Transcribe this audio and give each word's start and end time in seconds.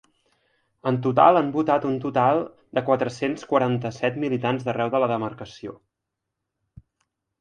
En 0.91 0.95
total, 1.07 1.37
han 1.41 1.51
votat 1.57 1.85
un 1.89 1.99
total 2.07 2.41
de 2.77 2.83
quatre-cents 2.89 3.45
quaranta-set 3.53 4.19
militants 4.27 4.67
d’arreu 4.71 4.93
de 4.97 5.03
la 5.05 5.11
demarcació. 5.15 5.77